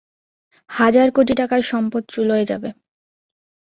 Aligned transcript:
হাজার 0.69 1.07
কোটি 1.11 1.33
টাকার 1.35 1.61
সম্পদ 1.71 2.03
চুলোয় 2.13 2.45
যাবে। 2.45 2.69